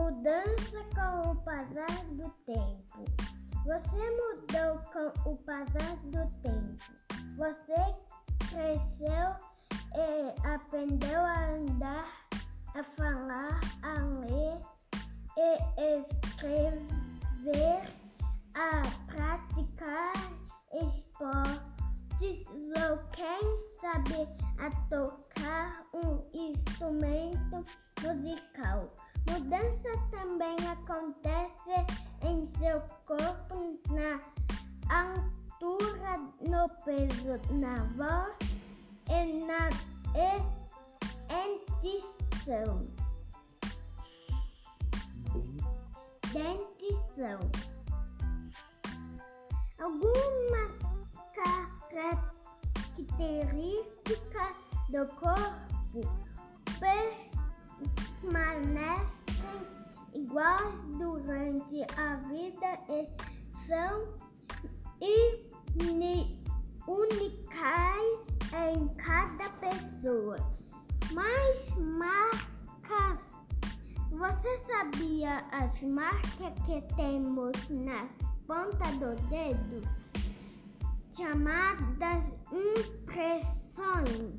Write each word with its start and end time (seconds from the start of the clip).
Mudança 0.00 0.80
com 0.94 1.30
o 1.30 1.36
passar 1.42 2.04
do 2.12 2.30
tempo. 2.46 3.04
Você 3.66 4.02
mudou 4.16 4.80
com 4.94 5.30
o 5.30 5.36
passar 5.44 5.94
do 6.04 6.26
tempo. 6.40 6.82
Você 7.36 7.80
cresceu 8.48 9.36
e 9.94 10.48
aprendeu 10.48 11.20
a 11.20 11.50
andar, 11.50 12.08
a 12.74 12.82
falar, 12.96 13.60
a 13.82 13.92
ler 14.24 14.58
e 15.36 15.58
escrever, 15.98 17.82
a 18.54 18.80
praticar 19.06 20.14
esportes 20.72 22.00
ou 22.20 22.96
quem 23.12 23.40
sabe 23.82 24.26
a 24.60 24.70
tocar 24.88 25.84
um 25.92 26.24
instrumento 26.32 27.64
musical. 28.02 28.90
Mudança 29.28 29.89
também 30.40 30.56
acontece 30.66 31.84
em 32.22 32.50
seu 32.58 32.80
corpo, 33.04 33.78
na 33.90 34.18
altura, 34.88 36.18
no 36.40 36.66
peso, 36.82 37.38
na 37.52 37.76
voz 37.94 38.34
e 39.10 39.44
na 39.44 39.68
dentição. 41.28 42.80
Dentição. 46.32 47.40
Algumas 49.78 50.72
características 53.04 54.56
do 54.88 55.06
corpo 55.16 56.00
permanecem 58.22 59.19
iguais 60.14 60.74
durante 60.98 61.82
a 61.96 62.16
vida 62.28 62.78
e 62.88 63.06
são 63.66 64.20
únicas 66.90 68.30
em 68.52 68.88
cada 68.96 69.48
pessoa. 69.50 70.36
Mas 71.12 71.76
marcas, 71.76 73.18
você 74.10 74.60
sabia 74.66 75.44
as 75.52 75.80
marcas 75.82 76.54
que 76.66 76.80
temos 76.96 77.68
na 77.70 78.08
ponta 78.46 78.90
do 78.98 79.14
dedo? 79.28 79.82
Chamadas 81.16 82.24
impressões 82.52 84.34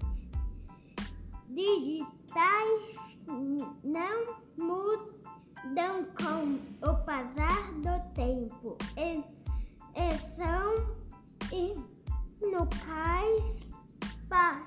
digitais 1.49 3.10
mudam 5.71 6.05
com 6.17 6.89
o 6.89 6.95
passar 7.05 7.71
do 7.75 8.13
tempo 8.13 8.77
e, 8.97 9.23
e 9.95 10.17
são 10.35 10.95
inucais 12.41 13.43
pa, 14.27 14.65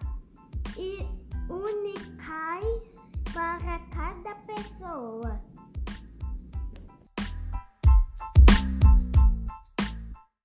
e 0.78 1.06
unicais 1.50 2.82
para 3.34 3.78
cada 3.90 4.34
pessoa. 4.46 5.33